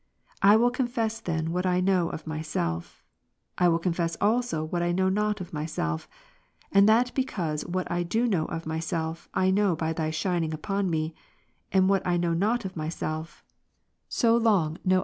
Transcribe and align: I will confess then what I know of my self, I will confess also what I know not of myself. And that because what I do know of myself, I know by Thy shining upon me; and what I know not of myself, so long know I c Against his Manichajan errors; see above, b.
I 0.41 0.55
will 0.55 0.71
confess 0.71 1.19
then 1.19 1.51
what 1.51 1.67
I 1.67 1.79
know 1.79 2.09
of 2.09 2.25
my 2.25 2.41
self, 2.41 3.03
I 3.59 3.67
will 3.67 3.77
confess 3.77 4.17
also 4.19 4.63
what 4.63 4.81
I 4.81 4.91
know 4.91 5.09
not 5.09 5.39
of 5.41 5.53
myself. 5.53 6.09
And 6.71 6.89
that 6.89 7.13
because 7.13 7.67
what 7.67 7.85
I 7.91 8.01
do 8.01 8.25
know 8.25 8.45
of 8.45 8.65
myself, 8.65 9.29
I 9.35 9.51
know 9.51 9.75
by 9.75 9.93
Thy 9.93 10.09
shining 10.09 10.55
upon 10.55 10.89
me; 10.89 11.13
and 11.71 11.87
what 11.87 12.01
I 12.07 12.17
know 12.17 12.33
not 12.33 12.65
of 12.65 12.75
myself, 12.75 13.43
so 14.09 14.35
long 14.35 14.39
know 14.39 14.39
I 14.39 14.47
c 14.47 14.47
Against 14.47 14.55
his 14.55 14.63
Manichajan 14.63 14.69
errors; 14.71 14.79
see 14.81 14.87
above, 14.87 14.89
b. 14.89 14.99